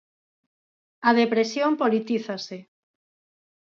A 1.09 1.09
depresión 1.21 1.71
politízase. 1.81 2.57